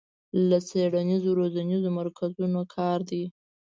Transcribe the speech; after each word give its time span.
له 0.49 0.57
څېړنیزو 0.69 1.37
روزنیزو 1.39 1.89
مرکزونو 1.99 2.61
کار 2.75 2.99
دی 3.09 3.23